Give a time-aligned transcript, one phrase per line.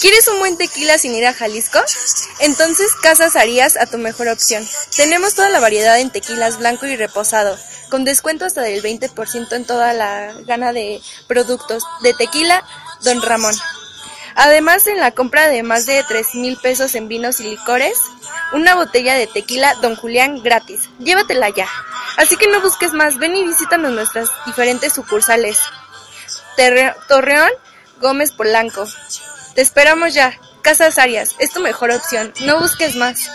[0.00, 1.80] ¿Quieres un buen tequila sin ir a Jalisco?
[2.40, 4.66] Entonces Casas Arias a tu mejor opción.
[4.96, 7.58] Tenemos toda la variedad en tequilas blanco y reposado,
[7.90, 12.64] con descuento hasta del 20% en toda la gana de productos de tequila
[13.02, 13.54] Don Ramón.
[14.40, 17.98] Además, en la compra de más de 3 mil pesos en vinos y licores,
[18.52, 20.88] una botella de tequila Don Julián gratis.
[21.00, 21.66] Llévatela ya.
[22.16, 25.58] Así que no busques más, ven y visítanos nuestras diferentes sucursales.
[27.08, 27.50] Torreón,
[28.00, 28.86] Gómez Polanco.
[29.56, 30.38] Te esperamos ya.
[30.62, 32.32] Casas Arias, es tu mejor opción.
[32.42, 33.28] No busques más.